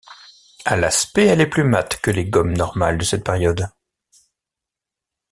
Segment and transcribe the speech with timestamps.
[0.65, 3.69] À l'aspect, elle est plus mate que les gommes normales de cette période.